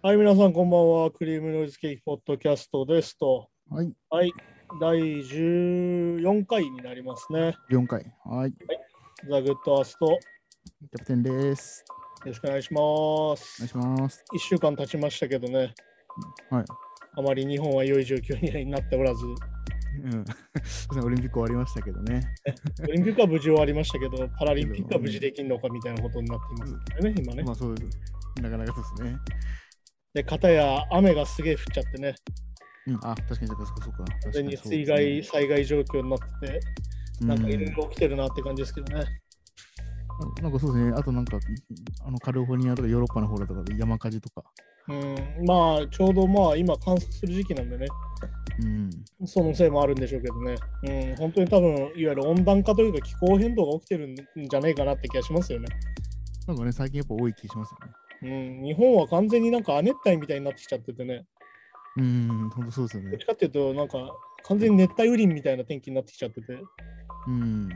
[0.00, 1.10] はい、皆さん、こんばんは。
[1.10, 3.48] クリームノイズケーキポッドキャストですと。
[3.68, 4.32] はい、はい、
[4.80, 7.56] 第14回になりますね。
[7.68, 8.14] よ4回。
[8.24, 8.58] はい、キ
[9.28, 11.84] ザ・グッドアースト、よャプテンです。
[12.24, 13.68] ろしくお願いしまおす願い。
[13.70, 14.24] します。
[14.32, 15.74] 1週間経ちましたけどね、
[16.50, 16.64] はい。
[17.16, 19.24] あまり日本は良い状況になっておらず、
[20.02, 20.24] うん。
[21.04, 22.20] オリンピック終わりましたけどね。
[22.88, 27.52] オリンピックは無事終わりましたけど、パラリンピックは無事できるのかみたいなことになっていますよね、今ねま。
[27.52, 27.98] あそうです。
[28.42, 29.18] なかなかそうですね。
[30.14, 32.14] で、片や雨がすげえ降っちゃってね、
[32.86, 32.94] うん。
[32.96, 33.98] あ、確かにそうか、そうか、そうか。
[33.98, 36.60] 完確か全に水害、災害状況になって
[37.20, 39.00] て、なんかいろいろ起きてるなって感じですけどね。
[39.00, 39.24] うん
[40.42, 40.92] なんかそうですね。
[40.96, 41.38] あとなんか、
[42.06, 44.44] あのカリフォルニアとかヨーロッパの方だとかで山火事とか。
[44.88, 47.86] うん、まあ、ちょうどまあ、今観測する時期なんでね、
[48.62, 49.26] うん。
[49.26, 50.54] そのせいもあるんでしょうけどね。
[50.82, 55.66] うん、本当に多分、いわゆる温暖化というか気候変動が起きてるんじゃないかなって気がしますよね。
[56.46, 57.92] なんかね、最近やっぱ多い気しますよね。
[58.22, 61.24] うん、日本は完全になんか亜熱帯みたいになってきちゃっててね。
[61.96, 63.26] うん、本当そうですよねどっち。
[63.26, 63.98] かっていうと、なんか
[64.44, 66.58] 完全に熱帯雨林みたいな天気になってきちゃってて、
[67.26, 67.68] うん。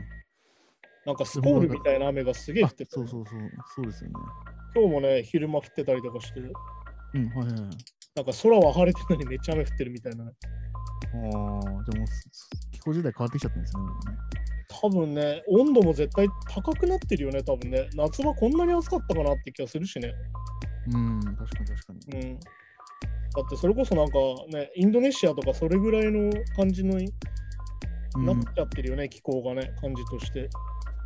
[1.05, 3.39] なんかスコールみたいな雨がすげえ降あってて、そうそうそう。
[3.75, 4.15] そうですよね。
[4.75, 6.41] 今日もね、昼間降ってたりとかして、
[7.13, 7.59] うん、はいはいはい。
[8.15, 10.31] なんか空は晴れてるのにめっちゃ雨降ってるみたいなね。
[10.31, 12.05] ああ、じゃあも
[12.71, 13.83] 気候時代変わってきちゃったんですね。
[14.81, 17.89] 多分ね、温度も絶対高くなってるよね、多分ね。
[17.95, 20.13] 夏場こんなに暑かったかなって気がするしね。
[20.93, 22.29] うん、確かに確かに。
[22.29, 22.39] うん。
[22.39, 22.47] だ
[23.45, 30.41] ってそれこそなんかね、インドネシアとかそれぐらいの感じのなっちゃってるよね、気候がね、感じとして。
[30.41, 30.47] も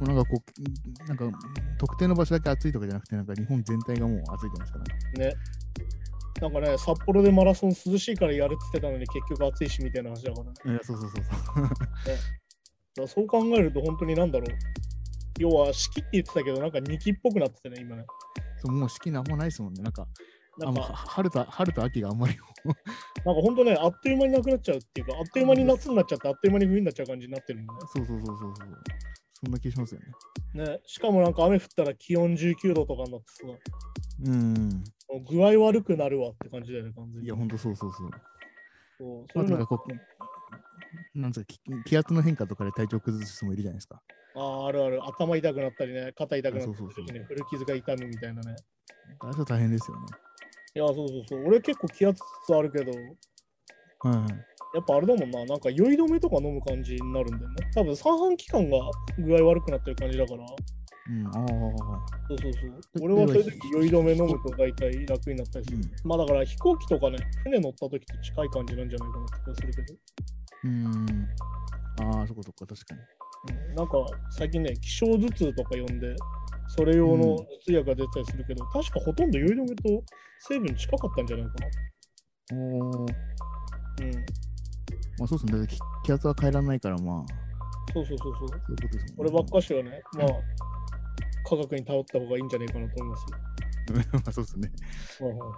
[0.02, 1.40] うなんかこう、なんか
[1.78, 5.28] 特定の場所だけ暑いとかじゃなくて、なんか日本全体がもう暑いじゃないですか、ね。
[5.28, 5.34] ね。
[6.42, 10.80] なんかね、札幌でマラソン涼しいからやるって言ってたのに結局暑いしみたいな話だからね。
[10.84, 11.68] そうそうそうそう。
[13.02, 14.58] らそう考えると本当になんだろう。
[15.40, 18.06] 要は四季って言ってたけど、なんか二季っぽくなっててね、今ね。
[18.58, 19.82] そうもう四季なんもないですもんね。
[19.84, 20.08] なんか、
[20.60, 22.38] なんか、春と春と秋があんまり。
[23.26, 27.82] なんか本当ね、あっという間になくなっちゃうっていうか、あっという間に夏になっちゃって、あっという間に冬になっちゃう感じになってるもんね。
[27.96, 28.76] そうそうそうそうそう。
[29.44, 30.02] そんな気しますよ
[30.54, 30.66] ね。
[30.66, 33.48] ね、しかもなんか雨降ったら気温19度とかになってさ、
[34.26, 34.84] うん。
[35.20, 37.26] 具合悪くなるわって感じだよね、完全に。
[37.26, 38.10] いや、ほんとそうそうそう。
[38.98, 39.84] そうそなんかこ
[41.16, 44.02] う、なんつうか、気気圧の変化とかで体調崩す人もいるじゃないですか。
[44.36, 48.56] あーあるある、頭痛くなったりね、肩痛くなったりそうそうそう古傷が痛むみたいなね。
[49.20, 50.04] あれは大変ですよね。
[50.76, 51.46] いや、そうそうそう。
[51.46, 52.22] 俺結構気圧
[52.52, 54.30] あるけど、はいはい。
[54.74, 57.70] やっぱあれだもんな、なんか酔い止めとか飲む感じになるんだよね。
[57.76, 58.78] 多分三半規管が
[59.20, 60.46] 具合悪くなってる感じだから。
[61.10, 61.34] うん、ああ。
[62.30, 63.00] そうそうそう。
[63.00, 65.78] で俺はそういうで時酔い止め飲むと大体楽になったりする。
[65.78, 70.00] うんまあだから飛行機とかね、船乗った時と近い感じなんじゃないかなって気がするけど。
[70.64, 71.30] うん。
[72.18, 73.02] ああ、そこそこ、確かに。
[73.02, 73.98] うんなんか
[74.30, 76.16] 最近ね、気象頭痛とか呼んで、
[76.68, 80.04] それ用の頭痛薬が出たりするけど、確かほとんど酔い止めと
[80.40, 81.54] 成分近かったんじゃないか
[82.52, 82.58] な。
[82.58, 83.00] おー。
[83.00, 84.16] うん。
[85.20, 85.68] まあそうですね。
[85.68, 87.26] 気気圧は変えられないから、まあ、
[87.94, 88.48] そうそうそうそう。
[88.50, 89.14] そういうね。
[89.18, 90.28] こればっかしはね、まあ、
[91.44, 93.26] 科学に頼った方がいいんじゃないかなと思います。
[94.14, 94.72] まあそうですね。
[95.20, 95.50] はいはいはい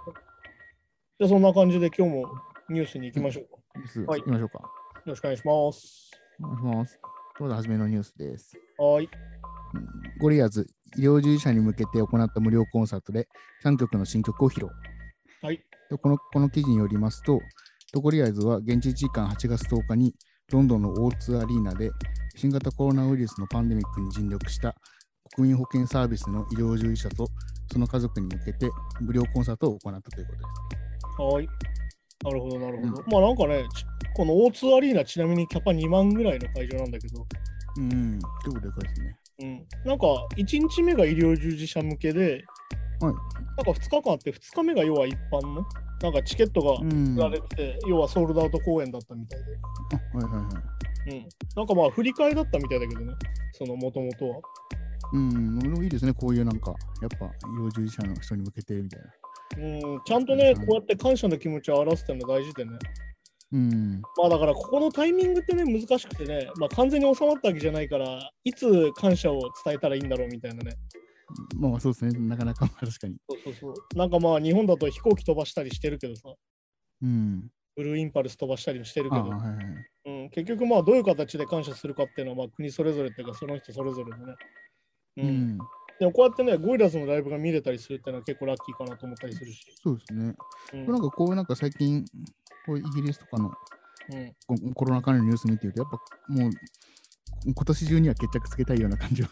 [1.18, 2.30] じゃあそんな感じで今日も
[2.68, 3.56] ニュースに行きましょうか。
[3.76, 4.58] ニュースはい行きましょうか。
[4.58, 4.68] よ
[5.06, 6.10] ろしくお願いします。
[6.40, 7.00] お願いします。
[7.40, 8.58] まずはじめのニュースです。
[8.76, 9.08] はーい。
[9.74, 13.28] うんゴリアーズ、医療従事者に向けて行った無料コンサートで
[13.64, 14.70] 3曲の新曲を披露。
[15.42, 15.56] はい。
[15.90, 17.40] でこのこの記事によりますと、
[17.92, 20.14] とゴリアーズは現地時間8月10日に
[20.52, 21.90] ロンドンの O2 アリーナで
[22.34, 24.74] 新型コロナウイルスのパンデミックに尽力した
[25.34, 27.28] 国民保険サービスの医療従事者と
[27.72, 28.70] その家族に向けて
[29.00, 31.22] 無料コンサートを行ったということです。
[31.22, 31.48] はーい。
[32.24, 33.04] なるほど、なるほど。
[33.10, 37.26] まあなんかね、ちこの O2 アリーナちなみにキャパ2万ぐらいの会場なんだけど、
[37.76, 39.16] うん、結構でかいですね。
[39.40, 39.66] うん。
[39.84, 40.06] なんか
[40.36, 42.44] 1日目が医療従事者向けで、
[43.00, 43.12] はい。
[43.12, 43.14] なん
[43.64, 45.66] か2日間あって2日目が要は一般の、
[46.02, 47.14] なんかチケットがうん。
[47.14, 49.52] 売らはいれてて、要はソールドアウト公演だったみたいで。
[49.52, 50.48] はいは
[51.10, 51.14] い。
[51.16, 51.28] うん。
[51.54, 53.12] なんかまあ振り替えだったみたいだけどね、
[53.52, 54.40] そのもともとは。
[55.12, 59.06] うん、でもいいですね、こういうなんか、やっぱ医療従事者の人に向けてみたいな。
[59.58, 62.72] うん、ちゃんとね、こうやって感謝の気持ちを表すっていうのは大事でね。
[63.52, 70.72] うん、まあだから、ここのタイミングってね、難しくてね、まあ完全に収まったわけじゃないから、いつ感謝を伝えたらいいんだろうみたいなね。
[71.56, 73.16] まあそうですね、なかなかまあ確かに。
[73.28, 73.96] そうそうそう。
[73.96, 76.34] なんかまあ、日本だと飛行機飛ばしたりしてるけどさ、
[77.02, 77.48] うん。
[77.76, 79.64] ブルーインパルス飛ばしたりもしてるけど、あはいはいはい。
[80.06, 84.34] うん、結局まあ、どういう形で感謝するかっていうのは、まあ、国それぞれっていうか、その人それぞれでね。
[85.16, 85.22] う。
[85.22, 85.58] うんん、
[85.98, 89.60] でもこうやってね、ゴイラスのライブが見れたりするっていうのは結構ラッキーかなと思ったりするし。
[89.82, 90.34] そうですね。
[90.72, 92.04] うんなんかこうなんか最近、
[92.66, 93.52] こうイギリスとかの
[94.12, 96.50] うんこコロナ関連のニュース見てると、やっぱもう
[97.44, 99.28] 今年中には決着つけたいような感じは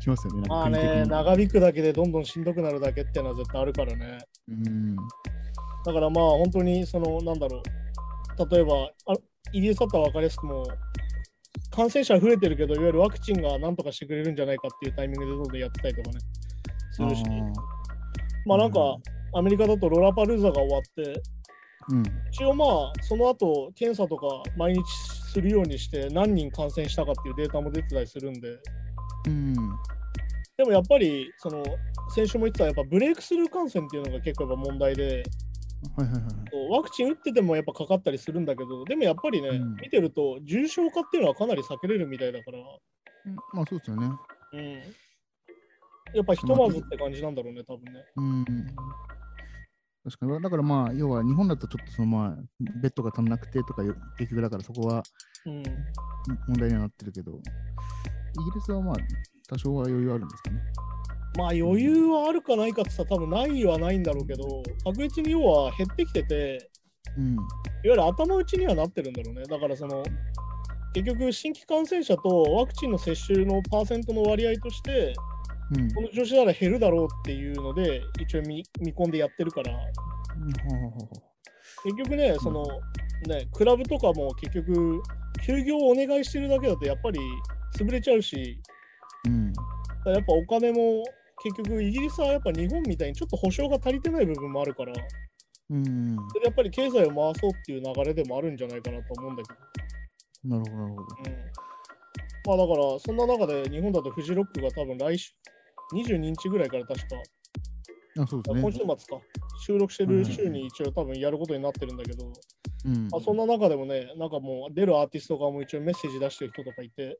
[0.00, 0.48] しますよね。
[0.48, 4.18] まあね、長引くだけでどんどんしんどくなるだけっていうのは絶対あるからね。
[4.48, 4.96] うん。
[4.96, 9.14] だからまあ本当にそのなんだろう例えばあ
[9.52, 10.66] イギリスだったら分かりやすくもう
[11.74, 16.20] 感染者増えてるけどいわゆるワクチンがなんとかしてくれるんじゃないかっていうタイミングでどんどんやってたりとかね。
[16.92, 17.24] するし。
[18.46, 18.96] まあなんか
[19.34, 21.22] アメリカだとロラパルーザが終わって
[21.90, 22.02] うん。
[22.30, 24.26] 一応まあその後検査とか
[24.56, 24.82] 毎日
[25.32, 28.48] するようにして何人感染したかっていうデータも出てたりするんで。
[29.26, 29.54] うん。
[30.56, 31.64] でもやっぱりその
[32.14, 35.24] 先週も言ってたやっぱブレイクスルー感染っていうのが結構やっぱ問題で
[35.96, 36.70] はいはいはい。
[36.70, 44.08] ワクチン打っててもやっぱかかったりするんだけど、でもやっぱりね、うん見てると重症化っていうのはかなり避けれるみたいだから、うんまあそうですよね。
[44.52, 44.82] うん。
[46.14, 48.04] やっぱひとまずって感じなんだろうね、多分ね。
[48.16, 48.44] うん。
[50.04, 50.42] 確かに。
[50.42, 52.36] だからまあ、要は日本だとちょっとそのまあ、
[52.80, 53.82] ベッドが足んなくてとか
[54.18, 55.02] 結局だからそこは
[55.46, 55.62] うん。
[56.48, 57.40] 問題にはなってるけど、イギ
[58.54, 58.94] リスはまあ、
[59.48, 60.60] 多少は余裕あるんですかね。
[61.36, 66.70] まあ余裕はあるかないかってさ、多分ないはないんだろうけど、確実に要は減ってきてて、
[67.16, 67.34] うん。
[67.34, 67.42] いわ
[67.84, 69.42] ゆる頭打ちにはなってるんだろうね。
[69.44, 70.02] だからその、
[70.94, 75.14] 結局新規感染者とワクチンの接種のパーセントの割合として、
[75.76, 75.92] うん。
[75.92, 79.72] この調子なら減るだろうっていうので、一応見見込んでやってるから、
[81.84, 82.64] 結局ね、その
[83.26, 85.02] ね、クラブとかも結局、
[85.44, 87.20] 休業をお願いしてるだけだとやっぱり
[87.76, 88.58] 潰れちゃうし、
[90.10, 91.04] やっぱお金も
[91.42, 94.92] 結局イギリスはやっぱ日本みたいにちょっと保証が足りてない部分もあるから、
[95.70, 95.84] うん。
[95.84, 101.06] それでやっぱり経済を回そうっていう流れでもあるんじゃないかなと思うんだけど、なるほど、なるほど。
[101.26, 105.32] うん、まあだからそんな中で日本だとフジロックが多分来週、
[105.94, 107.06] 22日ぐらいから確か、
[108.22, 108.62] あ、そうですね。
[108.62, 109.24] 今週末か、
[109.66, 112.32] 収録してる週に一応多分やることになってるんだけど、
[112.84, 113.08] うん。
[113.08, 117.18] まあ、そんな中でもね、なんかもう出るアーティスト側も一応メッセージ出してる人とかいて、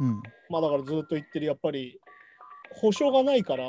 [0.00, 0.22] うん。
[0.50, 2.00] まあだからずっと言ってる、やっぱり
[2.70, 3.64] 保証がないから、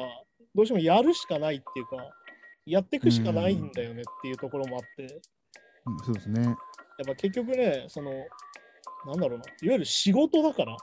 [0.56, 1.98] どうしてもやるしかないっていうか、
[2.66, 5.20] やっていくしかないんだよねっていうところもあって、うん
[6.04, 6.44] そうですね。
[6.44, 6.56] やっ
[7.06, 8.12] ぱ結局ね、その、
[9.06, 10.78] なんだろうな、いわゆる仕事だから、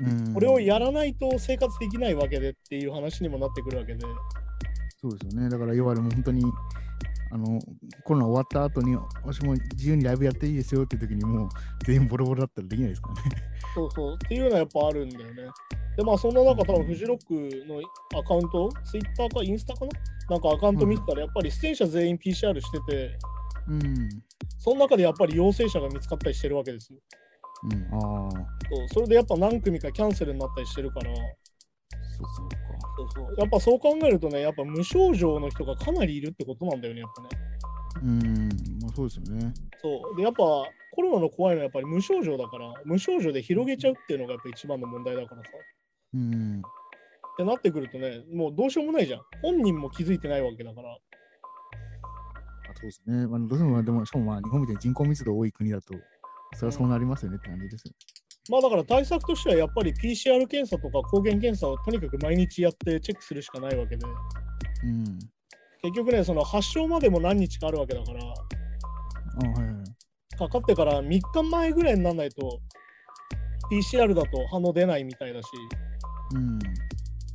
[0.00, 0.34] うん。
[0.34, 4.00] これをやらないと生活できないわけでっていう話にもなってくるわけで、
[5.00, 5.50] そうですよね。
[5.50, 6.42] だから、要はもう本当に、
[7.30, 7.60] あの、
[8.04, 11.48] コロナ終わった後に、私も自由にライブやっていいですよって時に、もう
[11.84, 13.22] 全員ボロボロだったらできないですからね。
[13.74, 15.42] そうそう、っていうのはやっぱあるんだよね。
[15.96, 17.34] で、まあそんな中、多分フジロック
[17.66, 17.80] の
[18.18, 19.90] アカウント、ツイッターかインスタかな？
[20.30, 23.18] なんかアカウント見てたら、やっぱり出演者全員 PCR してて、
[23.68, 24.08] うん。
[24.58, 26.98] その中でやっぱり陽性者が見つかったりしてるわけですよ。
[27.64, 27.94] うん。
[27.94, 31.10] ああ、そうそれでやっぱ何組かキャンセルになったりしてるから、
[32.16, 32.56] そうそうか。
[32.96, 37.28] そうそうやっぱそう考えるとね、やっぱ無症状の人がかなりいるってことなんだよね、やっぱね。
[38.02, 38.48] うん。
[38.82, 39.52] まあそうですよね。
[39.80, 40.16] そう。
[40.16, 40.44] で、やっぱ
[40.94, 45.50] コロナの怖いのはやっぱり無症状だから、無症状で広げちゃうっていうのがやっぱ一番の問題だからさ。
[46.14, 46.62] うん。
[47.34, 49.20] ってなってくるとね、もうどうしようもないじゃん。
[49.42, 50.92] 本人も気づいてないわけだから。
[50.92, 50.98] あ
[52.74, 53.26] そうですね。
[53.26, 55.94] まあ、どうしてもまあ、でも、しかもまあ、日本みたいに人口密度多い国だと、
[56.54, 57.94] それはそうなりますよねって感じですよ。
[58.50, 64.06] まあだから対策としてはやっぱり PCR 検査とか抗原検査をとにかく毎日やってチェックするしかないわけで、
[64.84, 65.18] うん。
[65.82, 70.36] 結局ね、その発症までも何日かあるわけだから、あはいはい。
[70.36, 72.60] かかってから3日前ぐらいにならないと
[73.70, 75.48] PCR だと反応出ないみたいだし、
[76.34, 76.58] うん。
[76.58, 76.60] っ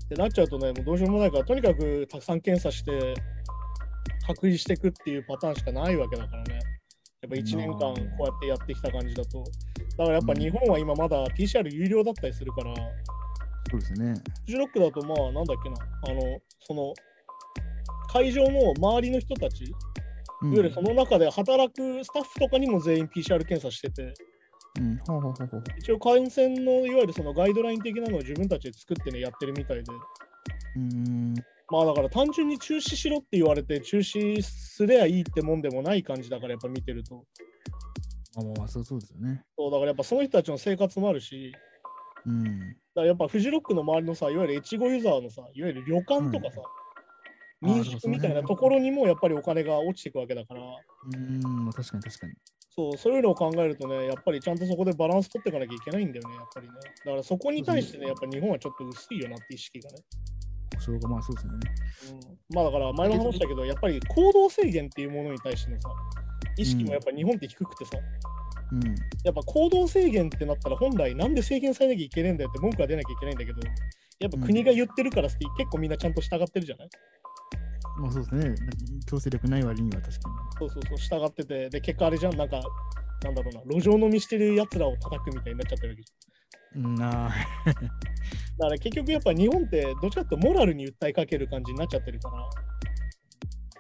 [0.10, 3.14] てなっちゃうとね、もうどうしようもないから、とにかくたくさん検査して、
[4.28, 6.60] 隔離していくっていうパターンしかないわけだからね。
[7.22, 9.44] やっぱ1年間こうやってやってきた感じだと。
[10.00, 12.74] だからやっぱ日本は今まだ PCR 有料だったりするから、
[13.70, 14.14] そうですね。
[14.46, 15.76] フジロックだとまあなんだっけな、
[16.08, 16.94] あの、その、
[18.08, 19.74] 会場の周りの人たち、い
[20.42, 24.14] うんわゆるその中で働くスタッフとかにも全員 PCR 検査してて、
[24.80, 24.98] うん。
[25.06, 25.64] ほうほうほうほう。
[25.80, 29.92] 一応感染のいわゆるそのガイドライン的なのを自分たちで作ってね、やってるみたいで。
[30.78, 31.34] うん。
[31.70, 37.26] まあだから単純に中止しろって言われて中止すりゃいいってもんでもない感じだからやっぱ見てると。
[38.40, 39.44] まあまあまあ、そうそうですよね。
[39.58, 41.54] そうだからやっぱその人たちの生活もあるし、
[42.26, 42.44] うん。
[42.44, 42.52] だ
[42.96, 46.80] からやっぱフジロックの周りのさ、いわゆる越後ユーザーのさ、いわゆる旅館とかさ、うん
[47.62, 51.42] 民宿みたいなところにもやっぱりお金が落ちていくわけだから、うん。
[51.66, 52.34] まあ確かに確かに。
[52.70, 56.74] そう、そういうのを考えるとね、やっぱりちゃんとそこでバランス取っていかなきゃいけないんだよね、やっぱりね。
[57.04, 59.98] だからそこに対してね、やっぱ日本はちょっと薄いよなって意識がね。
[60.76, 61.60] 保証がまあそうですよね。
[62.14, 65.90] うん、まあだから前も話したけど、やっぱり行動制限っていうものに対してのさ、
[66.58, 67.98] 意識もやっぱ日本って低くてさ、
[68.72, 68.82] うん。
[69.24, 73.60] やっぱ行動制限ってなったら本来なんで制限されなきゃいけないんだよって文句が出なきゃいけないんだけど、
[74.20, 76.90] やっぱ国が言ってるからって結構みんなちゃんと従ってるじゃない？
[78.00, 78.56] まあそうですね。
[79.06, 80.30] 強制力ない割には確か
[80.60, 82.62] そうそうそう、従ってて、で、結果あれじゃん、なんか、
[83.24, 86.14] なんだろうな、路上飲みしてる奴らを叩くみたいになっちゃってるわけじ
[86.76, 87.86] うんなだか
[88.60, 92.48] ら結局やっぱ日本ってどっちかってモラルに訴えかける感じになっちゃってるから、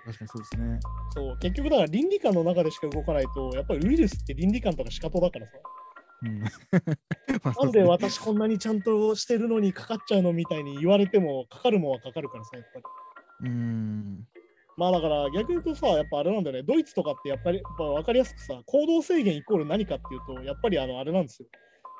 [0.05, 0.79] 確かにそうですね。
[1.11, 5.51] そう結局だから倫理観の中でしか動かないと、やっぱりウイルスって倫理観とか仕方だからさ、
[6.21, 6.41] うん
[7.43, 13.49] まあそなんで私こんなにちゃんとしてるのにかかっちゃうのみたいに言われても、かかるもんはかかるからさ、やっぱり。
[13.49, 14.27] うん。
[14.75, 21.47] まあだから逆に言うとさ、やっぱあれなんだよね、ドイツとかってやっぱりやっぱ分かりやすくさ、行動制限イコール何かっていうと、やっぱりあのあれなんですよ。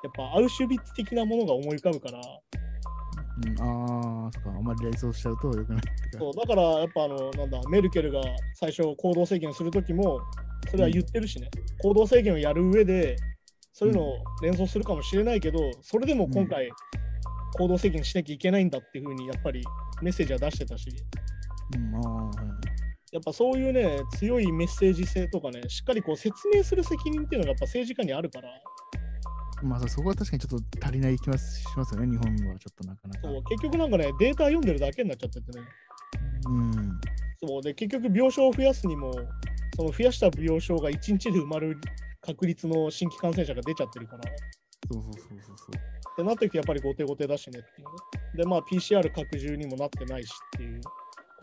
[0.02, 2.20] やっぱアウシュビッツ的なものが思い浮かぶから、
[3.46, 5.82] うん、ああ、そっか、あんまり連想しちゃうとよくない。
[6.18, 8.20] そうだからやっぱあのなんだメルケルが
[8.54, 10.20] 最初行動制限するときも
[10.70, 11.48] それは言ってるしね、
[11.82, 13.16] 行動制限をやる上で
[13.72, 16.70] そういうのを連想するかもしれないけど、それでも今回
[17.56, 19.62] 行動制限しなきゃいけないんだっていうふうにやっぱり
[20.02, 20.88] メッセージは出してたし。
[21.76, 22.30] うん、あ。
[23.12, 28.48] やっぱそういうね強いメッセージ性とかねしっかりこう説明する責任っていうのがやっぱ政治家にあるから
[29.62, 33.20] まあ、そこは確かにちょっと足りない気はしますよね、日本はちょっとなかなか。
[33.22, 35.64] そう結局なんかねデータ読んでるだけになっちゃっててね
[36.46, 37.00] うん。
[37.42, 39.12] そうで結局病床を増やすにも
[39.76, 41.78] その増やした病床が1日で埋まる
[42.20, 44.22] 確率の新規感染者が出ちゃってるから
[44.92, 46.00] そうそうそうそうそう。
[46.12, 47.94] ってなってきてやっぱり後手後手だしねっていうね。
[48.36, 50.80] で、まあ PCR 拡充にもなってないしっていう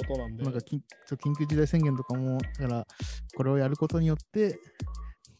[0.08, 0.44] ことなんで。
[0.44, 0.80] なんか緊
[1.12, 2.88] 緊急事態宣言とかも、だから、
[3.36, 4.60] これをやることによって、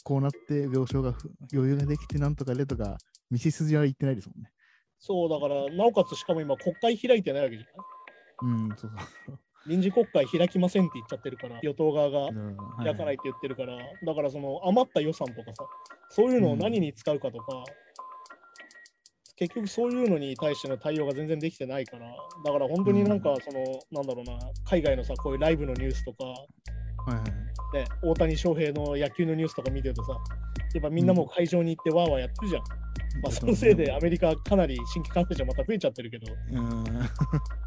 [0.08, 2.98] こうなって病床がふ余裕ができてなんとかでとか、
[3.30, 4.50] 道筋は言ってないですもんね。
[5.00, 7.66] そうだから、なおかつしかも今国会開いてないわけじゃ
[8.46, 8.92] ないうん、そう
[9.26, 9.40] そう。
[9.68, 15.66] 臨時国会開きませんって言っちゃってるから、与党側がうん開かないって言ってるから、だからその余った予算とかさ、
[16.10, 17.66] そういうのを何に使うかとか、
[19.36, 22.08] 結局そういうのに対しての対応が全然できてないから、
[22.46, 23.62] だから本当になんかその、
[23.92, 26.24] なんだろうな、海外のさ、こういうライブのニュースとか、
[27.12, 30.14] はいはいはいね、大谷翔平の野球のニュースとか見てるとさ、
[30.74, 32.64] やっぱみんなもう会場に行ってわーわーやってるじゃん。
[33.22, 36.84] まあ、そのせいでアメリカかなり新規感染者また増えちゃってるけど、うん。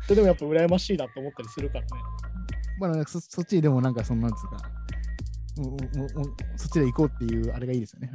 [0.03, 1.89] それでもやっぱ羨ましいなと思ったりするからね。
[2.79, 4.71] まあ、そそっちでもなんか、そのなんつうか、
[6.57, 8.11] そっちで行こうっていうあれがいいですよね。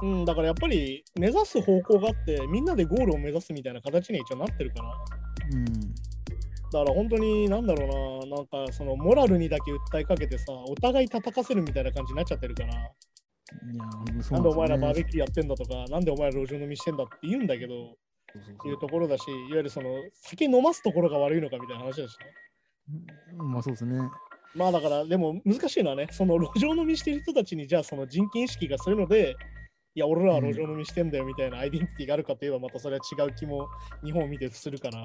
[0.00, 4.88] うん、だからやっぱり目指す方向があって、みんなでゴールを目指すみたいな形には一応なってるから、
[5.52, 5.56] う。
[5.56, 5.64] うん。
[6.72, 13.84] だから本当になんだろうな、なんかそのモラルにだけ訴えかけてさ、お互い叩かせるみたいな感じになっちゃってるから、いや、
[14.28, 17.96] ほんでお前らバーベキューやってんだとか、なんでお前ら路上飲みしてんだって言うんだけど、
[18.34, 22.26] そうそうそういうところだし、いわゆるその酒飲ますところが悪いのかみたいな話だしね。
[23.40, 23.98] うんまあそうですね。
[24.54, 29.36] まあだから、でも難しいのはね、その路上飲みしてる人たちに、じゃあその人権意識がそういうので、
[29.94, 33.68] いや、俺らは路上飲みしてんだよみたいなアイデンティティがあるかといえば、またそれは違う気も
[34.04, 35.04] 日本を見てするから、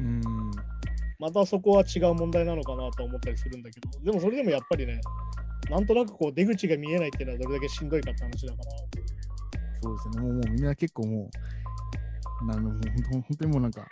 [0.00, 0.20] うん。
[1.18, 5.00] またそこは違う問題なのかなと思ったりするんだけど、でもそれでもやっぱりね、
[5.70, 8.64] なんとなくこう出口が見えないっていうのはどれだけしんどいかって話だから、
[9.82, 10.20] そうですよね。
[10.20, 11.30] もうもうみんな結構も
[12.42, 12.72] う、なんもう
[13.10, 13.86] 本当にもうなんか、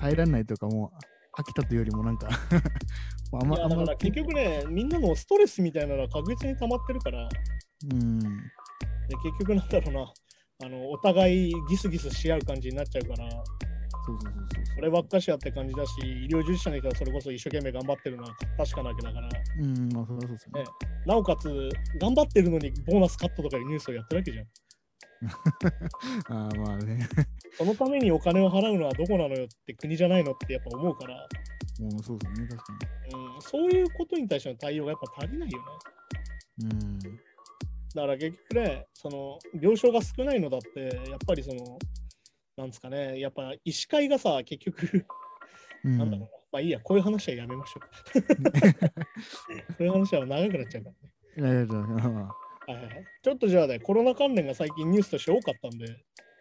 [0.00, 2.28] 耐えられないというか、もう飽きたというよりもなんか
[3.32, 7.28] あんまだから結局ね、みんなのストレスみたいなのは確実に溜まってるから、
[7.92, 8.18] うん。
[8.18, 8.26] で
[9.24, 10.12] 結局なんだろうな、
[10.64, 19.28] あのお互いギスギスし合う感じになっちゃうから、そうそうそうそうそればっかしやって感じだし、医療従事者の人はそれこそ一生懸命頑張ってるのは確かなわけだから、
[19.60, 20.64] うん、まあそれはそうですよねね。
[21.06, 21.68] なおかつ、
[22.00, 24.46] 頑張ってるのにボーナスカットとかいうニュースをやってるわけじゃん。
[26.28, 27.08] ああ、まあね。
[27.56, 31.14] そのためにお金を払うのはどこなのよって国じゃないのってやっぱ思うから、
[31.80, 32.64] もうそうですね、確か
[33.14, 35.64] うん、そういうことに対しての対応がやっぱ足りないよね。
[36.58, 36.66] に。
[36.66, 36.98] うん。
[37.94, 41.78] だから結局ね、その病床が少ないのだって、やっぱりその、
[42.62, 45.04] なんですかね、やっぱ医師会がさ、結局、
[45.84, 48.22] うん、なんだろうな、まあいいや、こういう話はやめましょう。
[48.22, 50.90] こういう話は長くなっちゃうか
[51.36, 51.72] らね。
[53.22, 55.92] ちょっとじゃあね、コロナ関連が最近ニュースとして多かったんで、ち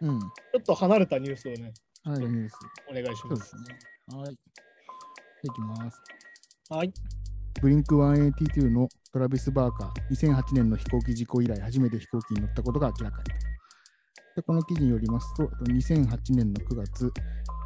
[0.01, 0.20] うん。
[0.20, 0.20] ょ
[0.60, 1.74] っと離れたニュースをね、
[2.04, 2.56] はい、ニュース。
[2.90, 3.16] お願いしま。
[3.16, 3.80] そうですすね。
[4.16, 4.34] はい。
[4.34, 6.01] いきます。
[6.70, 6.94] はい。
[7.62, 13.50] ブリンク182のトラビス・バーカー、2008年の飛行機事故以来初めて飛行機に乗ったことが明らかにと。
[14.36, 17.12] でこの記事によりますと、2008年の9月、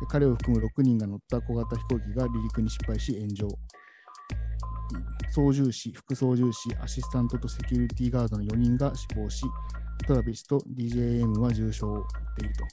[0.09, 3.47] 彼を含む6人が乗った小型飛行機が離陸に失敗し炎上。
[5.31, 9.45] 操縦士、副操縦士、アシスタントとセキュリティガードの4人が死亡し、
[10.07, 12.03] トラビスと DJM は重傷を負っ
[12.37, 12.63] ていると。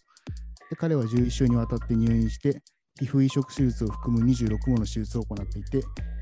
[0.70, 2.62] で彼は11週にわたって入院して、
[3.00, 5.78] 皮膚移植手術を含む26もの手術を行っていて、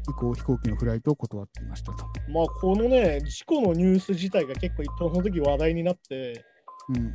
[0.09, 2.05] 以降、飛行機のフライトを断っていましたと。
[2.33, 6.45] まあ、このね、事故のニュース自体が結構、その時話題になって、
[6.89, 7.15] うん。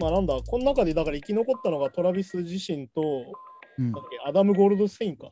[0.00, 3.02] まあなんだ、この中でだから生き残ったのがトラビス自身と、
[3.78, 5.30] うんなんだっけアダム・ゴールドスタインか、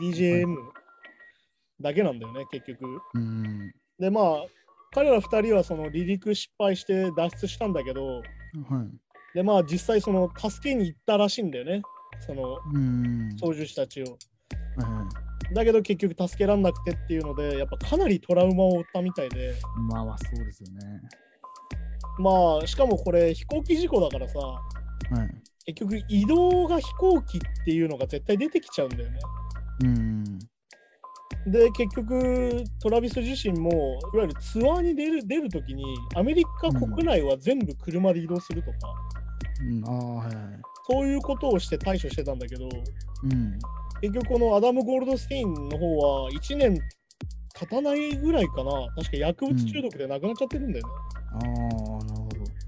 [0.00, 0.56] DJM
[1.80, 2.84] だけなんだよね、結局。
[3.14, 3.72] うん。
[3.98, 4.46] で、まあ、
[4.92, 8.22] 彼ら2人はその離陸失敗して脱出したんだけど、はい。
[9.34, 11.82] で、まあ実際その助けに行ったらしいんだよね。
[12.20, 13.36] そのうん。
[13.38, 14.18] 操縦士たちを。
[15.52, 19.54] だけど結局助けらんなくてっていうので、やっぱかなりトラウマを負ったみたいで、
[19.90, 21.00] まあまあ、そうですよね。
[22.18, 24.60] まあしかもこれ飛行機事故だからさ、は
[25.24, 25.72] い。
[25.72, 29.18] 結局移動が飛行機っていうのが絶対出てきちゃうんだよね。
[29.84, 30.38] うん。
[31.48, 38.76] で結局トラビス自身もいわゆるツアーに出る出るときにアメリカ国内は全部車で移動するとか、
[39.60, 40.36] うん、ああ、はいはい。
[40.88, 43.58] そういうことをして対処してたんだけどうん。
[44.00, 46.78] 結局このアダム・ゴールドステインの方は1年
[47.58, 50.92] 経たないぐらいかな確か薬物中毒で亡くなっちゃってるんだよね。
[51.32, 51.65] ああ、なるほど。
[51.65, 51.65] で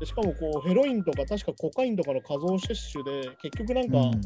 [0.07, 4.21] しかもこうヘロインとか確かコカインとかの過剰摂取で結局なんか、うん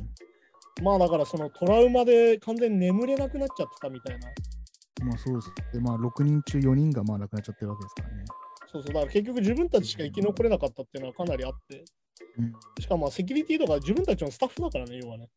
[0.81, 4.29] まあだからそのトラウマで完全に眠れなくなっちゃってたみたいな。
[5.05, 5.53] まあそうです。
[5.73, 8.25] で、まあ6人中4人がまあ亡くなっちゃってるわけですからね。
[8.73, 11.85] そうそうだから結局自分たちしか生き残れなかったっていうのはかなりあって。
[12.81, 15.29] しかもまあセキュリティとか自分たちのスタッフだからね、要はね。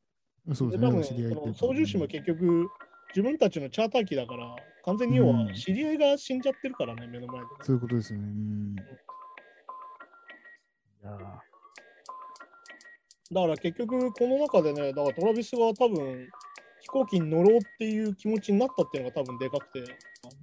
[0.48, 0.56] うん。
[0.56, 0.90] そうですね。
[0.90, 2.70] で多分その操縦士も結局
[3.10, 7.48] 自分たちのチャーター機だから完全に要は知り合いが死んじゃってるからね、目の前で。
[7.62, 8.26] そういうことですよね。
[8.26, 8.76] うん。
[11.06, 11.20] いやー
[13.34, 16.30] だから結局この中でね、だからトラビスが多分
[16.82, 19.84] 飛行機に乗ろうっていう気持ちになったっていうのが多分でかくて、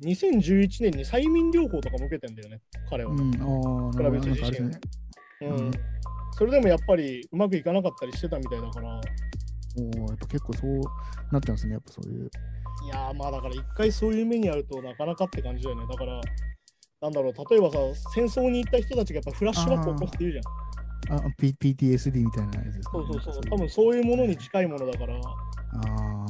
[0.04, 3.12] 2011年に催眠療法とかも受けてんだよね、彼は。
[3.12, 4.80] うん、ああ、トラビスなんかあれですね。
[5.42, 5.70] うんうん
[6.34, 9.00] それでもやっぱりうまくいかなかったりしてたみたいだから、
[9.78, 10.80] おーやっぱ結構そう
[11.30, 11.74] なってますね。
[11.74, 12.30] やっぱそういう。
[12.86, 15.86] いやーまあだから一回そういう目にあるとなかなかって感じだよね。
[15.86, 16.20] だから、
[17.02, 17.78] なんだろう、例えばさ、
[18.14, 21.26] 戦争に行った人たちがやっぱフラッシュバックを起こすって言うじゃん。
[21.26, 23.04] あ、P、PTSD みたいなやつですか、ね。
[23.10, 23.42] そうそうそう。
[23.50, 25.20] 多分そういうものに近いものだから、あ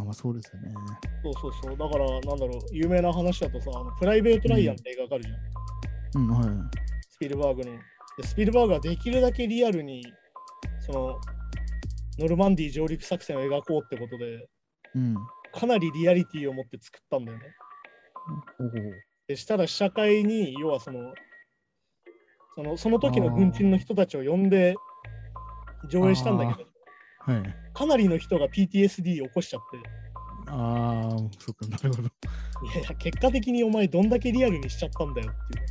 [0.00, 0.72] あ、まあそうですよね。
[1.22, 1.76] そうそうそう。
[1.76, 6.22] だから、なんだろう、有名な話だとさ、あのプライベート・ライアンって映画があるじゃん。
[6.22, 6.78] うん、はい。
[7.10, 7.72] スピルバーグの。
[8.16, 10.02] でスピルバーグはできるだけリアルに、
[10.80, 11.20] その、
[12.18, 14.48] ノルマンディー上陸作戦を描こうってことで、
[14.94, 15.16] うん。
[15.52, 17.44] かなりリアリティを持って作ったんだよね。
[18.58, 18.68] おお。
[19.28, 21.14] でしたら試写会に、要はその、
[22.54, 24.74] そのその時の軍人の人たちを呼んで
[25.88, 26.68] 上映したんだけど、
[27.20, 27.54] はい。
[27.72, 29.62] かなりの人が PTSD を起こしちゃっ
[30.48, 32.08] ああ、そっか、なるほど。
[32.08, 32.28] て、
[32.64, 35.66] いやいや、結果的にお前どんだけリアルにしちゃったんだよっていう。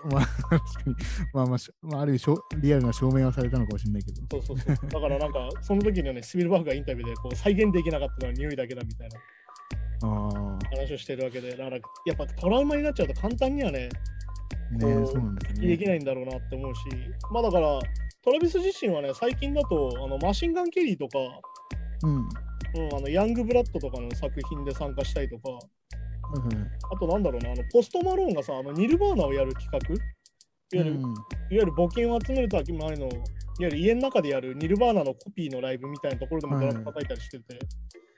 [0.10, 0.94] まあ、確かに。
[1.34, 4.40] まあまあ、しまあ、ある意味リアルな証明はされたのかもしれないけど。
[4.40, 4.88] そうそうそう。
[4.88, 9.20] だからなんか、その時のね、スピルバーグがインタビューでこう再現できなかったのは匂いだけだみたいなあ
[10.06, 13.88] 話をしてるわけで、だからやっぱトラウマになっちゃうと簡単にはね、
[14.72, 15.68] あ、ねそうなんですね。
[15.68, 16.80] できないんだろうなって思うし、
[17.32, 17.78] まあだから、
[18.22, 21.18] トラビス自身はね、最近だとあのマシンガン・ケリーとか、
[22.02, 22.28] うん。
[22.72, 26.66] うん、あのヤング・ブラッドとかの作品で参加したりとか、はいはい。
[26.94, 29.78] あとなんだろうな、あのポストマローンがさ、あのニルバーナをやる企画、
[30.72, 31.14] いわゆる,、うんいわ
[31.50, 33.10] ゆる募金を集めるとき前の、いわ
[33.58, 37.58] ゆる家の中でやるニルバーナのコピーのライブみたいなところでもドラム叩いたりしてて、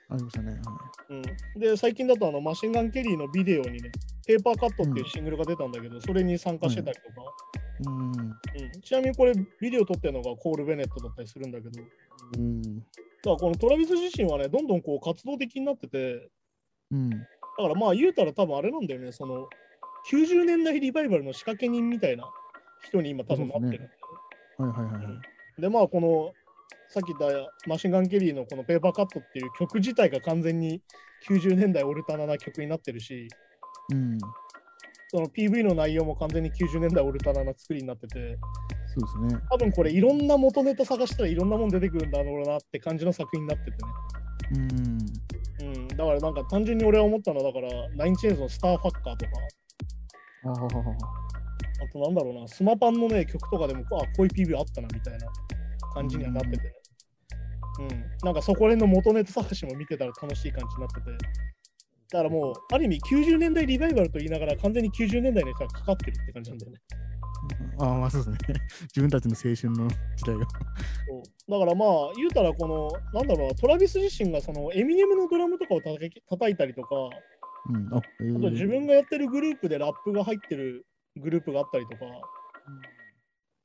[0.09, 0.51] ありましたね。
[0.51, 1.13] はい
[1.55, 3.91] うん、で、最近だとあのマシンガン・ケリーのビデオにね、
[4.25, 7.33] ペーパーカットっていうシングルが出たんだけど、それに参加してたりとか、
[7.85, 8.11] うん。
[8.11, 11.87] うん、ちなみにこれビデオ撮ってるのがコール・ベネットだったりするんだけど、だか
[12.37, 12.61] うん。
[13.25, 16.29] らこのトラビス自身はね、どんどんこう活動的になってて、
[16.91, 17.09] うん。
[17.09, 17.17] だ
[17.57, 19.47] からまあ言うたら多分あれなんだよね、その
[20.09, 22.25] 90年代リバイバルの仕掛け人みたいな
[22.83, 23.89] 人に今多分なってるんだよね。
[24.57, 25.11] はいはいはいは
[25.57, 25.61] い。
[25.61, 26.33] でまあこの
[26.89, 30.81] さっき言ったマシンガン・ケリーのこのペーパーカットっていう曲自体が完全に
[31.27, 33.27] 90年代オルタナな曲になってるし、
[33.91, 34.17] うん。
[35.09, 38.37] その PV の内容も完全に90年代オルタナな作りになってて、
[38.87, 39.41] そうですね。
[39.49, 43.77] 多分これいろんな元ネタ探したらいろんなもん出てくるんだろうなって感じの作品になっててね。
[44.55, 45.03] うん。
[45.63, 49.31] うん、だからなんか単純に俺は思ったのはだから、ナインチェンズのスターファッカーとか、
[50.45, 55.27] あとなんだろうな、スマパンのね、曲とかでも、あ、こういう PV あったなみたいな
[55.93, 56.73] 感じにはなっててね。
[57.79, 61.11] うん、なんかそこら辺の元ネタ探しも見てたら楽しい感じになってて。
[62.11, 66.79] だからもう、ある意味90年代リバイバルと言いながら完全に90年代の人がかかってるって感じなんだよね。
[67.79, 68.37] ああ、まあそうですね。
[68.95, 70.45] 自分たちの青春の時代が。
[71.07, 76.95] そうだからまあ、言うたらこの、なんだろうな、トラビス自身がそのエミネムのドラムとかを叩き叩いたりとか、
[77.69, 77.93] うん。
[77.93, 80.85] あ、えーあと自分がやってるグループでラップが入ってる
[81.17, 82.05] グループがあったりとか、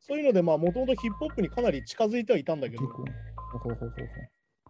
[0.09, 2.83] そういうので、まあ、もともとヒップホップにかなり近づいてはいたんだけど。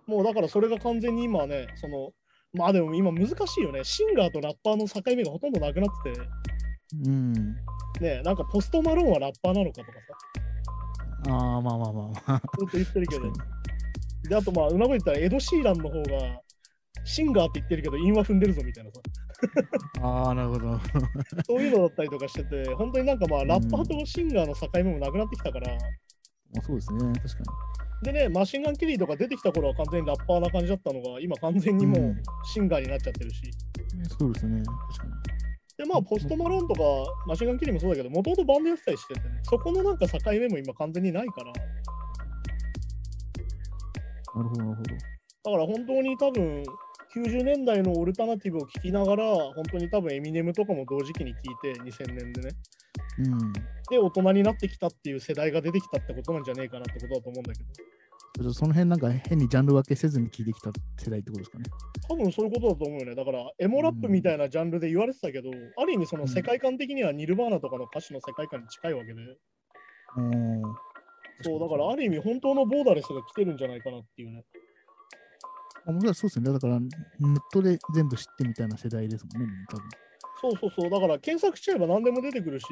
[0.06, 2.12] もうだからそれが完全に今はね、その、
[2.54, 3.84] まあでも今難しいよね。
[3.84, 6.20] シンガーとラッパーの境目がほとんどなくなってて、
[7.06, 7.32] うん。
[8.00, 9.92] ね、なんかポストマローンはラッパーなのかとか
[11.26, 12.42] さ、ああ、まあまあまあまあ。
[12.58, 13.32] ずっと言ってるけど
[14.28, 16.40] で、あとまあ、うまく言ったらエド・シーランの方が、
[17.08, 19.00] シンガーって言ってるけど、韻は踏んでるぞみたいなさ、
[19.98, 20.78] にああ、なるほど。
[21.46, 25.78] そういうのだったりとかしてて、本当になんかまあ、ラッパーとシンガーの境目もなくなってきたから、ま
[26.58, 27.52] あ、そうですね、確か
[28.02, 33.42] でね、マシンガンキリーとか出てきた頃は完全にラッパーな感じだったのが、今完全にもううんシンガーになっちゃってるし。
[33.42, 33.52] に。
[34.18, 35.12] そうですね、確かに。
[35.78, 36.80] で、まあ、ポストマローンとか
[37.26, 41.60] マシンガンキリーもそうだけど、もともとバンドやってたりしててね、そこのなんか境目も今完全にないから、だ
[44.34, 45.18] なるほど、なるほど。
[45.44, 46.62] から本当に多分、
[47.14, 52.50] 90年代のオルタナティブを聴きながら、本当に多分エミネムとかも同時期に聴いて、2000年でね。
[53.18, 53.52] うん。
[53.90, 61.64] で、大人になってきたっていう世代が出てきたってことなんじゃねえかなってことだと思うんだけど、その辺なんか変にジャンル分けせずに聞いてきた世代ってことですかね。
[62.08, 63.14] 多分そういうことだと思うよね。
[63.14, 69.22] だから、エモラップみたいなジャンルで言われてたけど、ある意味その世界観的にはニルバーナとかの歌詞の世界観に近いわけで、
[70.16, 70.62] おー
[71.42, 74.44] そう、だからある意味本当のボーダレスが来てるんじゃないかなっていうね。
[75.88, 76.52] あもちろんそうですね。
[76.52, 79.88] だから、ネットで全部知ってみたいな世代ですもんね、多分。
[80.40, 82.66] そうそうそう、だから検索しちゃえば何でも出てくるし、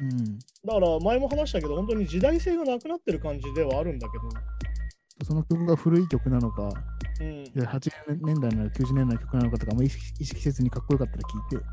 [0.00, 0.38] うん。
[0.64, 6.70] だから前も話したけど、本当に時代性がなくなってる感じではあるんだけその曲が古い曲なのか、
[7.18, 7.90] ど、うん、いや80
[8.22, 11.66] 年代なのか90年代の曲なのかとか、も意識意識せずにかっこよかったら聞いてっ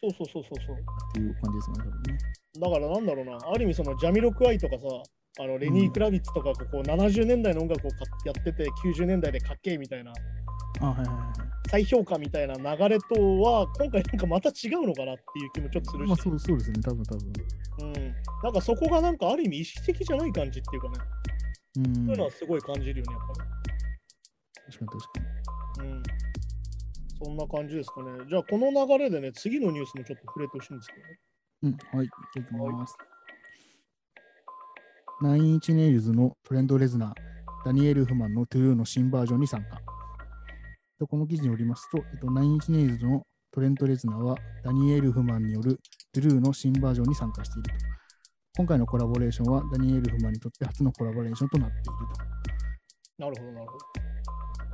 [0.00, 0.76] そうそうそうそうそう。
[1.12, 2.18] ていう感じですよね、多分ね。
[2.60, 4.84] だからなんだろうな、ある意味そのジャミロクアイとかさ、
[5.40, 10.12] あのレニー・クラビッツとかここ70年代の音楽をかやってて90年代でかっけえみたいな。
[11.70, 17.32] 再評価みたいな流れとは今回なんかまた違うのかなっていう気もちょっとするし、まあそうそうですね、多分多分。
[17.80, 20.94] うん、なんかそこがなんかある意味意識的じゃない感じっていうかね、
[21.76, 21.94] うん。
[21.94, 23.42] そういうの確はすごい感じるよね、やっぱ
[24.78, 25.88] かに確かに。
[25.88, 25.94] り。
[25.94, 26.02] うん。
[27.24, 28.10] そんな感じですかね。
[28.28, 31.18] じゃあこの流れでね、次のニュースもちょっと触れてほしいんですけどね。
[31.62, 32.96] うん、はい、いきます。
[35.20, 37.12] ナインインチネイルズのトレント・レズナー、
[37.64, 39.80] ダニー・エルフマンのトゥルーの新バージョンに参加。
[40.98, 43.22] とこの記事によりますと、えっと、ナインインチネイルズの
[43.52, 45.78] トレント・レズナーはダニエル・フマンによる
[46.12, 47.74] トゥルーの新バージョンに参加していると。
[48.56, 51.92] 今回のコラボレーションはダニエル・フマンにとって初のコラボレーションとなっていると。
[53.18, 54.12] なるほど、なるほど。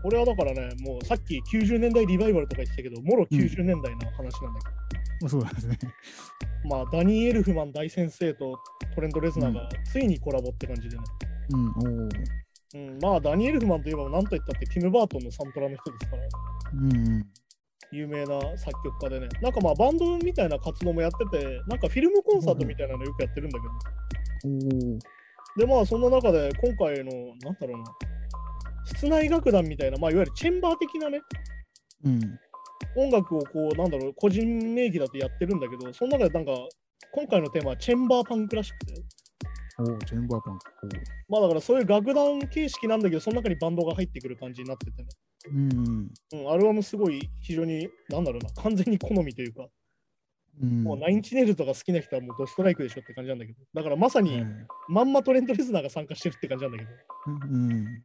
[0.03, 5.79] これはだからね、もうさっき90年代リバイバルとか言ってたけど、もろ90年代の話なんだけど、まあ、そうなんですね。
[6.65, 8.57] まあ、ダニー・エルフマン大先生と
[8.95, 11.03] トレンド・レズナーがついにコラボって感じでね。
[11.51, 12.11] うん、おー
[12.75, 16.23] うん、まあ、ダニー・エルフマンといえば何と言ったってティム・バートンのサントラの人ですから、
[16.75, 17.27] うんうん。
[17.91, 19.29] 有名な作曲家でね。
[19.41, 24.99] なんかまあ、バンドみたいな活動もやってて、なんかフィルムコンサートみたいなのよくやってるんだけど、おー
[25.57, 27.11] で、まあ、そんな中で今回の、
[27.43, 27.85] なんだろうな、
[28.85, 31.21] 室内楽団みたいな、まあ、いわゆるチェンバー的なね、
[32.05, 32.21] うん。
[32.97, 36.53] 音楽をこう、なんだろう、個人名義だとやってるんだけど、その中でなんか、
[37.13, 38.95] 今回のテーマはチェンバーパンクらしくて、
[39.79, 40.65] おーチェンバーパンク。
[41.29, 45.09] まあだからそういう楽団形式なんだけど、その中にバンドが入ってくる感じになっててね。
[45.53, 46.11] うん。
[46.33, 49.69] うん、アルバムすごい非常に、なんだろうな、完全に好みというか、
[50.61, 50.83] うん。
[50.83, 54.47] もうナインチネイルとか好きな人はもうドストライクでしょって感じなんだけど、だからまさにはい
[54.89, 56.91] まんまトレント・レズナーが参加してるって感じなんだけど、
[57.27, 58.05] うん。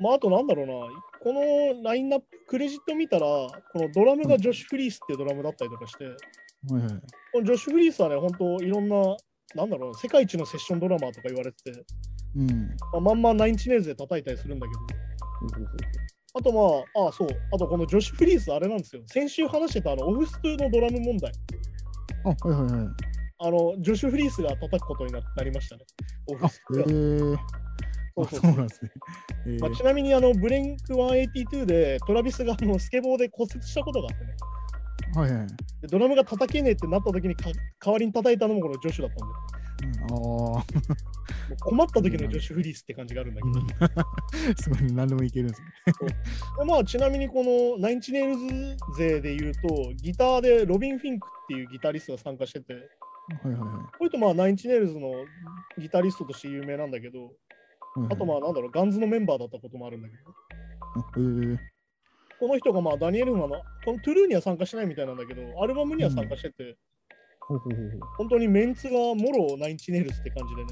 [0.00, 0.72] まああとなんだろうな、
[1.22, 6.10] このラインナップ、クレジット見たら、このドラムがジョシュ・フリースっていうドラムだったりとかして、は
[6.78, 6.90] いはい。
[7.32, 8.96] このジョシュ・フリースはね、本当いろんな、
[9.54, 11.84] なんだろうな、世界一のセッションドラマーとか言われてて、
[12.36, 12.48] うん。
[12.92, 14.80] まあ、まんまナインチネイルズで叩いたりするんだけど、
[16.32, 19.02] あとまあ、あそう、あとこのジョシュ・フリース、あれなんですよ。
[19.06, 21.32] 先週話してたあのオフストゥのドラム問題。
[22.24, 22.88] あ、はいはいはい。
[23.42, 25.84] あの、ジョシュ・フリースが叩くことにななりましたね。
[26.28, 27.38] オフあ、ストゥえー、
[28.24, 28.90] そうあそう そうなんですね。
[29.46, 34.36] えーまあ、ちなみにあの、ブレンク182でトラビスがあのスケボーで骨折したことがあってね。
[35.14, 35.46] はいはい。
[35.82, 37.50] でドラムが叩けねえってなった時にか
[37.84, 40.20] 代わりに叩いたのもこのジョシュだったんで、う
[40.54, 40.64] ん、あ
[41.60, 44.02] 困った時のジョシュ・フリースって感じがあるんだけど。
[44.02, 44.06] あ、
[44.60, 45.62] すごい、何でもいけるんです
[46.66, 52.82] まあ、ちなみにこのナインチネイルズ勢で言うと、ギターでロビン・フィンクっていうギタリストが参加してて、はい
[53.48, 55.12] はいはこれとまあナインチネイルズの
[55.78, 57.32] ギタリストとして有名なんだけど。
[58.10, 60.32] あとまあなんだろう、ガンズのメンバーだったこともあるんだけど、
[62.38, 66.76] この人がまあダニー・エルフマンの、このトゥルーには参加してないみたいなんだけど、アルバムには参加してて。
[68.16, 70.70] 本当にメンツがもろナインチネイルズって感じでね。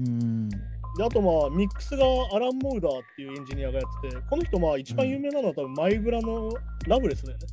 [0.00, 0.48] うん。
[0.48, 0.56] で、
[1.04, 6.50] あとまあミックスがアラン・モウダーっていうエンジニアがやってて、この人まあ一番有名なのは多分マイブラの
[6.86, 7.46] ラブレスだよね。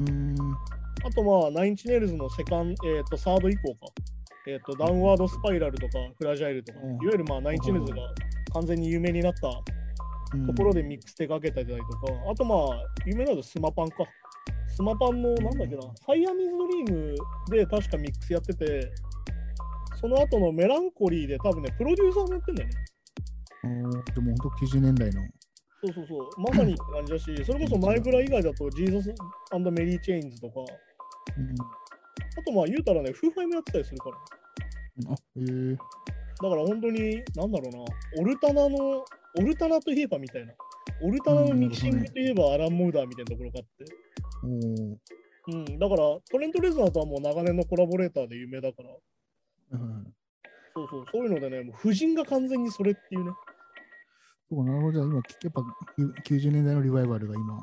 [0.00, 0.36] うん。
[1.04, 3.86] あとまあナインチネイルズのセカン、えっ、と、サード以降か。
[4.48, 7.98] えっ、と、ダウンワードスパイラルとかフラジャイルとか、うんいわゆるまあナインチネイルズが
[8.54, 9.62] 完全に有名になったと
[10.56, 13.96] ころでミックス手掛けたりとか、あとまあ、有名なのはスマパンか。
[14.68, 17.16] スマパンのなんだっけな、サイアミーズドリーム
[17.50, 18.90] で確かミックスやってて、
[20.00, 22.74] その後のメランコリーで多分ね、プロデューサーもやってんだよね。
[24.14, 25.20] でも本当90年代の。
[25.84, 29.14] そうそうそう、まさにって感じだし、それこそマイブラ以外だとジーザス
[29.70, 30.60] メリー・チェインズとか、
[31.36, 31.54] うん。
[32.38, 34.16] あとまあ言うたらね、フーファイもやってたりするから。
[35.12, 35.78] あ、えー、だ
[36.48, 39.04] から本当に、なんだろうな、オルタナの、
[39.36, 40.52] オルタナといえばみたいな。
[41.02, 43.84] オルタナのミキシングといえばアラン・モーダーみたいなところがあって。
[44.44, 44.96] おー
[45.50, 45.98] うん、だから
[46.30, 48.90] トレント・レズナーとはもう長年のコラボレーターで有名だから、
[49.72, 50.14] うん
[50.74, 53.32] そうそう、そういうのでね、もう夫人が完全にそれっていうね。
[54.50, 54.92] そうなるほど。
[54.92, 55.60] じゃあ今、やっぱ
[56.22, 57.60] 90年代のリバイバルが今、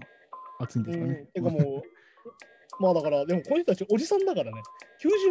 [0.60, 1.14] 熱いんですかね。
[1.14, 1.82] うん、てかもう、
[2.80, 4.62] まあだから、でもこの人たちおじさんだからね、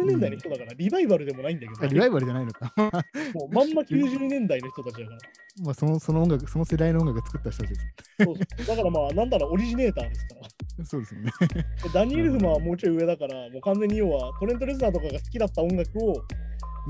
[0.01, 2.73] 90年代の人だから、リバイバルでもないんだけど、あリバイバルじゃないのか。
[3.33, 5.17] もうまんま90年代の人たちだから。
[5.63, 7.81] まあそのその音楽、その世代の音楽作った人たちです。
[8.23, 10.85] そうそうだからまあ、なんだろう、オリジネーターですから。
[10.85, 11.31] そうですよね。
[11.83, 16.13] でダニエル・フマンはもうちょい上だから、もう完全に要はトレント・レズナーとかが好きだった音楽を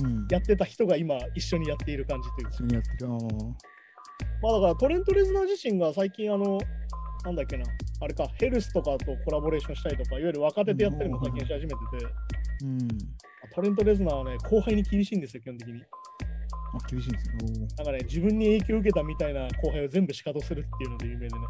[0.04, 0.28] うん。
[0.30, 2.52] やってた人が今一緒にやっている感じというか。
[2.52, 3.08] 一緒にやってる。
[4.42, 6.60] まあだからトレント・レズナー自身が最近あの、
[7.26, 7.66] なんだっけな、
[8.02, 11.76] あれか、ヘルスとかとコラボレーションしたりとか、いわゆる若手でやったりも最近し始めてて、
[12.64, 12.88] うん。
[13.54, 15.82] トレント・レズナーはね、後輩に厳しいんですよ、基本的に。
[15.82, 17.68] あ、厳しいんですね。
[17.78, 21.42] なんかね、自分に影響を受けたみたいな後輩を全部仕方するっていうので有名でね。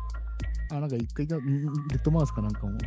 [0.72, 2.78] あ、なんか一回レッドマウスかなんかも、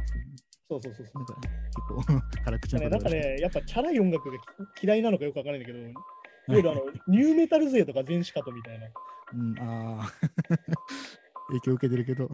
[0.71, 1.19] そうそうそうそう。
[1.19, 4.39] なんか結構辛口なね、なんかね、やっぱチャラい音楽が
[4.75, 5.93] き嫌いなのかよくわからないんだけど、 いわ
[6.57, 8.87] ゆるあのニューメタル勢とか全シカトみたいな、
[9.35, 10.13] うん、ああ。
[11.49, 12.31] 影響受けてるけど。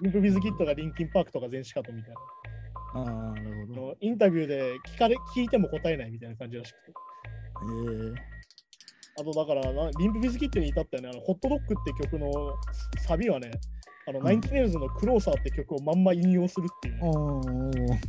[0.00, 2.20] リンプビズキットかリンキンパークとか全シカトみたいな。
[2.94, 3.82] ああ、なるほど。
[3.88, 6.92] のインタビューで聞かれ聞いても答えないみたいな感じらしくて。
[6.92, 8.38] ええ
[9.20, 12.30] あとだからな、リンプビズキットに至ったよね、あのホットドッグって曲の
[13.04, 13.50] サビはね、
[14.06, 18.00] あの、うんナインチネイルズのクローサーって曲をまんま引用するっていう、ね、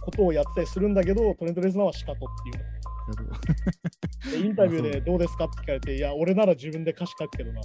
[0.00, 2.77] ことをやってたりするんだけど、トレント・レズナーはシカトっていうね。
[3.08, 7.62] なるほどでインタビューでどうですかって聞かれて、いや、俺なら自分で歌詞書くけどなっ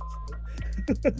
[0.88, 1.12] つって。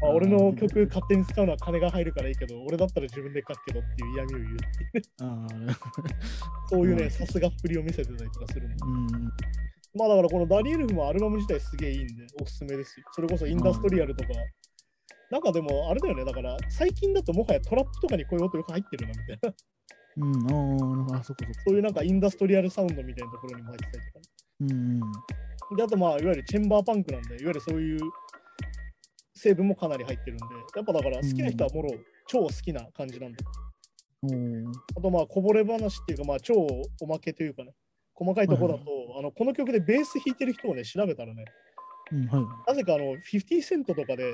[0.00, 4.56] ま あ、俺の曲勝手に使うのは金が入るからいいけど、俺だったら自分で書くけどっていう嫌味を言うっ
[4.92, 5.04] ていう
[6.70, 8.74] そういうね、うんさすがっぷりを見せてたりとかするの。
[8.86, 9.08] うん。
[9.96, 13.06] まあだからこのダニエルフもアルバム自体すげえいいんで、おすすめですよ。
[13.12, 14.30] それこそインダストリアルとか。
[15.30, 19.54] なんかでもあれだよね、だから最近だともはやトラップとかにこういう音よく入ってるなみたいな。
[20.16, 21.54] うん、ああ、あ、そこそこ。
[21.68, 24.24] そういうなんかインダストリアルサウンドみたいなところにも入ってたりとかね、
[24.60, 24.64] う
[25.74, 25.76] ん。
[25.76, 28.00] で、あとまあ、いわゆるチェンバーパンクなんで、いわゆるそういう
[29.34, 30.44] 成分もかなり入ってるんで、
[30.76, 31.90] やっぱだから好きな人はもろ
[32.28, 33.38] 超好きな感じなんで。
[34.22, 34.64] おー
[34.96, 36.54] あとまあ、こぼれ話っていうか、まあ、超
[37.00, 37.72] おまけというかね、
[38.14, 41.44] 細かいところだと、あのこの曲でベース弾いてる人をね、調べたらね、
[42.12, 42.70] うん、はい。
[42.70, 44.32] なぜかあの50セントとかで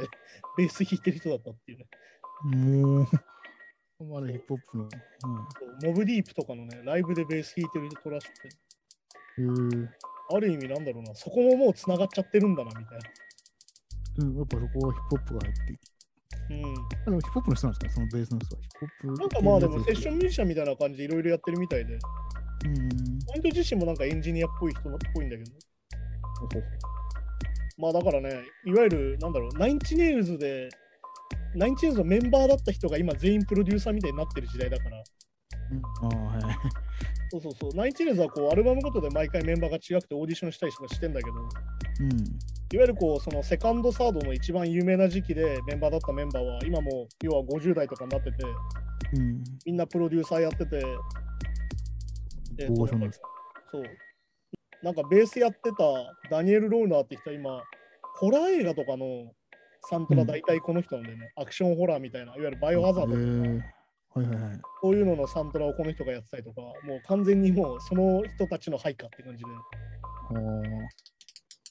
[0.57, 1.87] ベース弾いてる人だったっていうね、
[2.57, 3.07] もう、
[4.05, 4.89] まだヒップホップの。
[5.83, 8.49] モブディープとかのね、ライブでベース弾いてる人らしくて、
[10.33, 13.05] ある意味なんだろうな、そこももう繋がっちゃってるんだなみたいな。
[13.07, 14.23] え。
[14.23, 15.79] うん、やっぱそこはヒップホップが入って。
[16.51, 18.63] うん、あでもヒップホップの人なんですかそのベースの人は。
[18.63, 19.21] ヒップホップ。
[19.21, 21.99] なんかまあでもセッションミュージシャンみたいな感じでいろいろやってるみたいで、うん。
[23.27, 25.53] ポイント自身もなんかエンジニアっぽい人っぽいんだけど、
[26.41, 26.63] ほほ
[27.79, 30.69] まあだからね、いわゆるなんだろう、ナインチネイルズで、
[31.55, 35.03] ナインチネイルズのメンバーだった人が今全員プロデューサーみたいになってる時代だから、
[35.73, 36.55] うん、ああ、はい。
[37.31, 42.11] そうそうそう、ナインチネイルズはこうアルバムごとで毎回メンバーが違くてオーディションしたりとかしてんだけど、うん。
[42.73, 48.45] いわゆるこうそのセカンド、サードの一番有名な時期でメンバーだったメンバーは今もう要は50代とかになってて、
[49.15, 49.45] うん。
[49.67, 50.83] みんなプロデューサーやってて、
[52.59, 53.13] えー
[53.71, 53.83] そう。
[54.83, 57.63] なんかベースやってたダニエル・ローナーって人は今、
[58.19, 59.33] ホラー映画とかの
[59.89, 60.27] サントラうん。
[60.27, 63.13] 大体この人なんでね、アクションホラーみたいな、いわゆるバイオハザード。
[63.13, 63.25] とか、へ
[63.57, 63.81] え
[64.13, 64.61] はいはいはい。
[64.83, 70.33] そういうののサントラをこの人がやってたりとか、もう完全にもうその人たちの配下って感じで、あ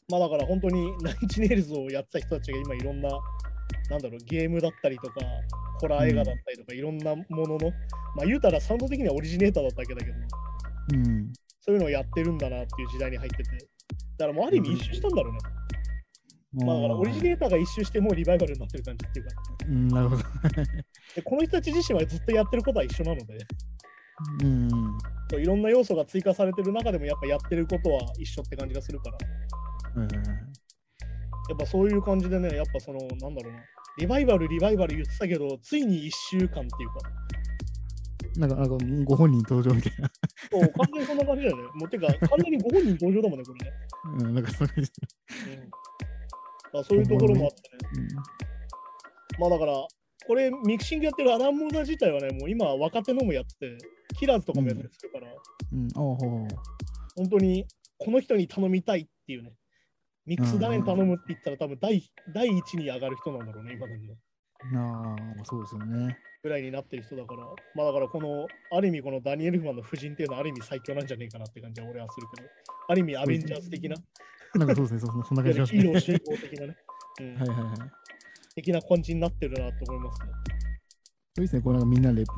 [0.10, 3.10] まあだから本当に ナインチネイルズをやってた人たちが今いろんな、
[3.90, 5.20] なんだろう、ゲームだったりとか、
[5.82, 7.70] ホラー映画だったりとか、いろんなものの、
[8.16, 11.34] まあ言うたらサウンド的にはオリジネーターだったわけだけど、ーうん。
[11.60, 13.50] そういうのをやってるんだなっていう時代に入ってて、
[14.18, 15.40] だからもうある意味一周したんだろうね。
[16.54, 19.32] まあだからオリジネーターが一周してもうリバイバルになってる感じっていうか、
[19.68, 20.24] うん、なるほど。
[21.16, 23.38] でこの人たち自身はずっとやってることは一緒なので、
[24.44, 24.70] うん。
[25.42, 29.18] いろんな要素が追加されてる中でもやっぱやってることは一緒って感じがするから、
[30.02, 30.60] はいはいはい
[31.50, 33.60] やっぱそういう感じでね、やっぱその、なんだろうな、
[33.98, 36.70] リバイバル、リバイバル言ってたけど、ついに一週間っていうか、
[38.38, 40.12] なんか、なんかご本人登場みたいな。
[40.52, 41.64] そう完全にそんな感じだよね。
[41.74, 43.78] もうてか、完全にご本人登場だもんね、これね。
[44.20, 44.76] うん、なんかそういう。
[44.78, 44.86] うん、
[46.70, 48.08] だからそういうところもあってね。
[49.40, 49.74] まあだから、
[50.28, 53.78] これミクシングやってるアラン・モーダー自体はね、もう今若手のもやってて、
[54.18, 55.80] キラーズとかもやったりするから、うん。
[55.80, 55.90] うん、
[57.16, 57.66] 本当に
[57.98, 59.54] この人に頼みたいっていうね、
[60.26, 62.04] ミックスダメン頼むって言ったら多分第
[62.34, 64.18] 第一に上がる人なんだろうね、今のね。
[64.76, 66.18] ああ、そうですよね。
[66.44, 67.44] ぐらいになってる人だから、
[67.76, 72.50] まあだからこの、ある意味このダニエル・フマンの夫人っていうのはある意味最強なんじゃねえかなって感じは俺はするけど、
[72.88, 73.96] ある意味アベンジャーズ的な、
[74.56, 75.82] なんかそうですね、そそそんな感じしますね。
[75.82, 76.78] ヒーロー集合的なね、
[77.20, 77.78] うんはいはいはい。
[78.56, 80.28] 的な感じになってるなと思いますね。
[81.36, 82.36] そうですね、こうなんかみんなでこ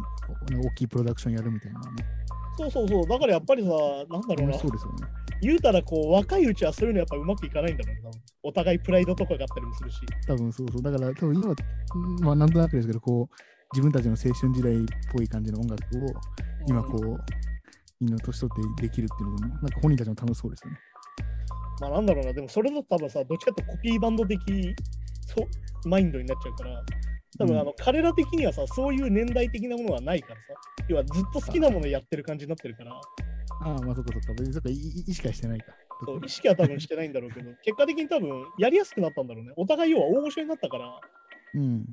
[0.51, 1.85] う大きいプロダクションやるみたいなね。
[2.57, 3.69] そうそうそう、だからやっぱりさ、
[4.09, 5.07] なんだろうな、そうですよね。
[5.41, 10.01] 言うたらこう若いうちはそういうのやっぱうまくいかないんだろうね多分お互いプライドとかがあったりもするし。
[10.27, 10.81] 多分そうそう。
[10.83, 11.55] だから、多分今、
[12.21, 13.35] まあなんとなくですけど、こう、
[13.73, 15.99] 自分たちの青春時代っぽい感じの音楽を
[16.67, 17.25] 今こうんう、
[18.01, 20.77] みんな年取ってできるっていうのも、なんか本人たちも楽しそうですよね。
[21.81, 24.39] まあなんだろうな、でもそれだと多分さ、どっちかというとコピーバンド的
[25.27, 26.83] そうマインドになっちゃうから、
[27.39, 30.41] 多分あの、彼ら的にはさ、そういう年代的なものはないからさ、
[30.87, 32.99] 要はずっと好きなものやってる感じになってるから、あ
[33.63, 34.33] あ、まあそっかそっか。
[34.33, 35.73] 別にそっ意識はしてないか。
[36.05, 39.53] そう意識は多分してないんだろうけど、 結果的に多分やりやすくなったんだろうね。
[39.55, 40.99] お互い要は大御所になったから、
[41.55, 41.85] うん。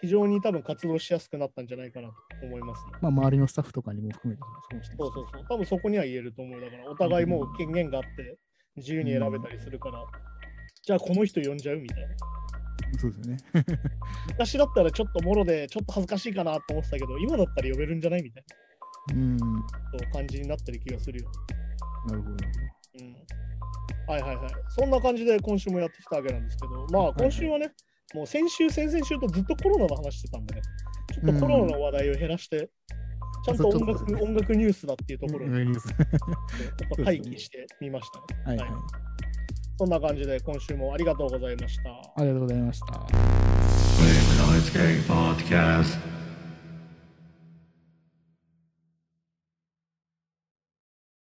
[0.00, 2.14] 非常に多分活動しやすくなったんじゃないかなと
[2.46, 2.92] 思いますね。
[3.00, 4.42] まあ周りのスタッフとかにも含めて
[4.98, 5.46] そうそうそう。
[5.48, 6.60] 多分そこには言えると思う。
[6.60, 8.38] だから、お互いもう権限があって、
[8.76, 10.04] 自由に選べたりするから、
[10.82, 12.08] じゃあこの人呼んじゃうみたいな。
[12.98, 13.38] そうですよね。
[14.28, 18.44] 昔だったらちょっともろで、ちょっと恥ずかしいかなと思ってたけど、今だったら呼べるんじゃないみたい
[19.14, 19.36] うん。
[19.36, 19.62] なな
[19.98, 21.30] そう感じになってる気がするよ。
[22.10, 22.36] るほど、
[23.00, 23.16] うん。
[24.06, 24.52] はいはいはい。
[24.68, 27.72] そんな感じで今週もやってきたわけなんですけど、まあ今週はね、
[28.14, 30.62] もう先週、先々週とずっとコロナの話してたんでね、
[31.12, 32.70] ちょっとコロナの話題を減らして、
[33.44, 35.74] ちゃんと音楽音楽ニュースだっていうところに
[36.98, 38.24] 待機してみましたね。
[38.46, 38.68] はいはい。
[39.78, 41.90] そんな感じで今週もありがとうございました。
[41.90, 42.86] ありがとうございました。